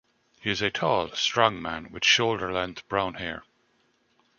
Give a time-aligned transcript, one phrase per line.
[0.41, 3.43] He is a tall, strong man with shoulder length brown hair.